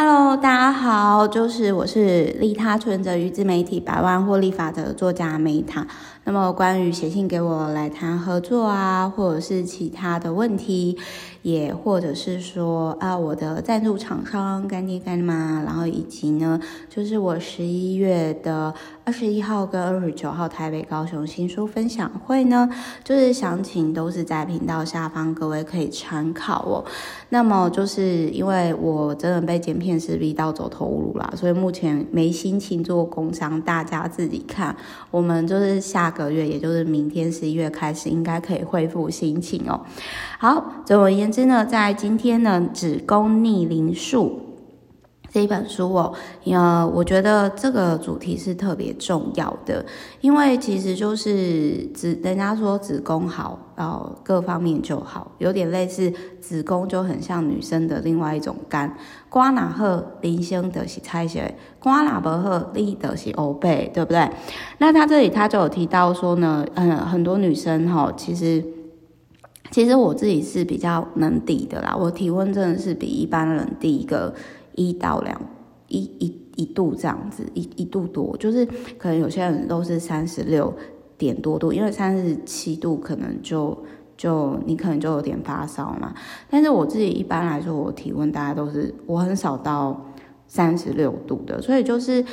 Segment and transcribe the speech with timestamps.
[0.00, 5.88] Hello，大家好，就是我是利他存着与自媒体百万获利法则作家梅塔。
[6.28, 10.98] 那么关于写信给我来谈合作啊，或者是其他的问题，
[11.40, 16.60] 也或者是说啊，我的赞助厂商干爹干妈，然后以及呢，
[16.90, 18.74] 就是我十一月的
[19.06, 22.68] 二十一号跟二十九号台北、高雄新书分享会呢，
[23.02, 26.84] 就是详情都是在频道下方，各位可以参考哦。
[27.30, 34.76] 那么就是因为我真的被剪片师逼到走投无路啦，所以目前没心情做工商，大家自己看。
[35.10, 39.80] 我们就是下个月，也就是明天十一月开始，应该可以恢复心情哦。
[40.38, 44.47] 好，总而言之呢，在今天呢，子宫逆龄术
[45.38, 46.12] 这一本书哦，
[46.46, 49.86] 呃，我觉得这个主题是特别重要的，
[50.20, 58.92] 因为其实就是子，人家说子宫好，然后各方面就好，有点类似子宫就很像女生的另外一种肝，
[59.28, 64.28] 刮哪贺零星的是猜血，刮哪不贺立的是欧背，对不对？
[64.78, 68.64] 那他这里他就有提到说呢，嗯，很多女生哈，其实
[69.70, 74.34] 其实我自己是比较能抵的啦，我体温真的是比一般人低一个。
[74.78, 75.40] 一到两
[75.88, 78.64] 一一一度这样子，一一度多，就是
[78.96, 80.72] 可能有些人都是三十六
[81.16, 83.76] 点多度，因为三十七度可能就
[84.16, 86.14] 就你可能就有点发烧嘛。
[86.48, 90.00] 但是我自己一般来说，我体温大概都是我很少到
[90.46, 92.24] 三十六度的，所以就是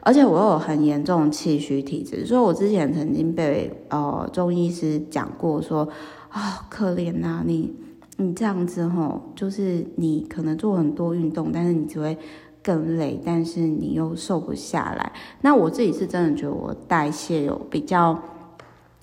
[0.00, 5.88] 而且我有很严重气虚体质，所以我之前曾经被呃中医师讲过说
[6.28, 7.72] 啊、哦、可怜呐、啊、你。
[8.16, 12.16] 你这样子吼，就是你可能做很多运动，但是你只会
[12.62, 15.12] 更累，但是你又瘦不下来。
[15.40, 18.16] 那我自己是真的觉得我代谢有比较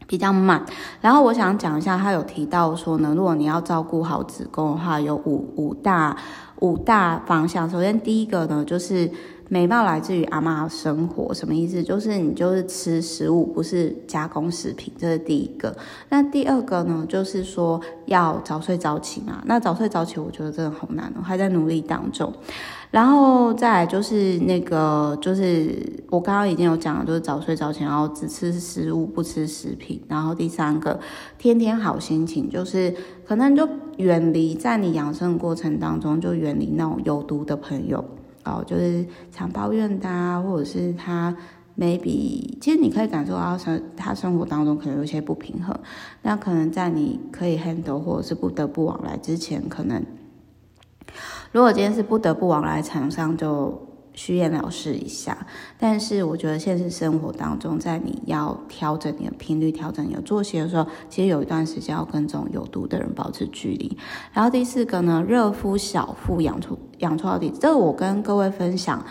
[0.07, 0.65] 比较慢。
[1.01, 6.15] 然后我想讲一下，他有提到说呢，如果你要照顾好子宫的话，有五五大
[6.61, 7.69] 五大方向。
[7.69, 9.11] 首先第一个呢，就是。
[9.53, 11.83] 美貌来自于阿嬷生活，什么意思？
[11.83, 15.75] 就是你就是吃食物，不是加工食品，这是第一个。
[16.07, 19.43] 那第二个呢，就是说要早睡早起嘛。
[19.45, 22.31] 那早睡早起，我觉得真的好难哦，还在努力当中。
[22.91, 25.77] 然后再来就是那个，就是
[26.09, 30.01] 我刚刚已经有讲了，就是早睡早起，然后只吃食物，不吃食品。
[30.07, 30.97] 然后第三个，
[31.37, 32.93] 天天好心情，就是
[33.31, 33.65] 可能就
[33.95, 38.03] 远离在你养生过程当中，就远离那种有毒的朋友。
[38.43, 41.33] 哦，就是常抱怨的，或者是他
[41.79, 45.73] maybe，其实你可以感受到生他生活当中可能有些不平衡，
[46.21, 50.03] 那可能在你可以 handle 或者是不得不往来之前，可能
[51.53, 53.81] 如果今天是不得不往来，厂商就。
[54.13, 55.37] 虚验了事一下，
[55.79, 63.97] 但是我觉得现实生活当中，在你要调整你的频率、调整你的作息的时候，其实有一段时间要跟这种有毒的人保持距离。
[64.33, 69.03] 然后第四个呢，热敷小腹养出养出好底，这个我跟各位分享。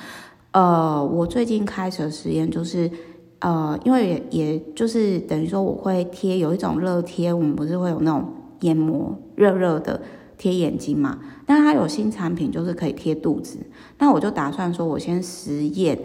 [0.53, 2.91] 呃，我最近开始的实验就是，
[3.39, 8.29] 呃，因为也也就是等于说我会贴有一种热贴，我们不是会有那种
[8.61, 10.01] 眼膜热热的。
[10.41, 13.59] 贴眼睛嘛，但它有新产品，就是可以贴肚子。
[13.99, 15.99] 那我就打算说，我先实验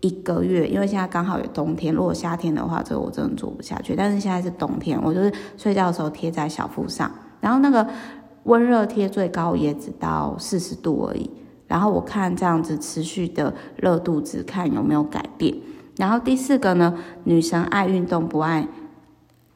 [0.00, 1.94] 一个月，因为现在刚好有冬天。
[1.94, 3.94] 如果夏天的话，这个我真的做不下去。
[3.94, 7.08] 但是现在是冬天，我就是睡觉的时候贴在小腹上，
[7.40, 7.86] 然后那个
[8.42, 11.30] 温热贴最高也只到四十度而已。
[11.68, 15.54] 然后我看这样子持续的热肚子，看有没有改变。
[15.98, 18.66] 然后第四个呢，女神爱运动，不爱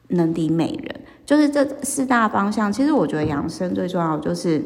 [0.07, 1.01] 能敌美人。
[1.25, 4.63] 就是这四大方向，其实我觉得养生最重要就是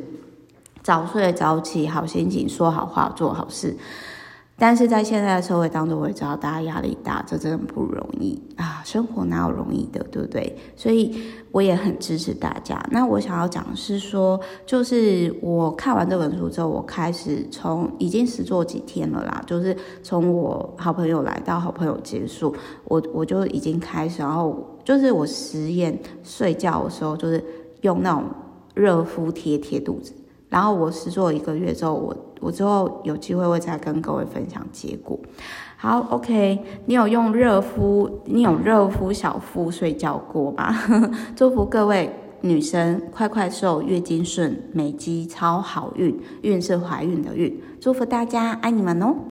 [0.82, 3.76] 早睡早起，好心情，说好话，做好事。
[4.60, 8.82] 但是在现在的社会当中，我也知道大家压力大，这真的不容易啊！
[8.84, 10.58] 生活哪有容易的，对不对？
[10.76, 12.84] 所以我也很支持大家。
[12.90, 27.44] 那我想要讲是说，就是我看完这本书之后，我开始从已经实做几天了啦，就是从我好朋友来到好朋友结束，我我就已经开始，然后就是我实验睡觉的时候，就是
[27.82, 28.24] 用那种
[28.74, 30.12] 热敷贴贴肚子。
[30.50, 35.20] 然后我试做一个月之后，我我之后有机会会再跟各位分享结果。
[35.76, 40.74] 好，OK，你有用热敷，你有热敷小腹睡觉过吗？
[41.36, 42.10] 祝福各位
[42.42, 49.18] 女生快快瘦，月经顺，美肌超好运，运是怀孕的运，祝福大家，爱你们哦。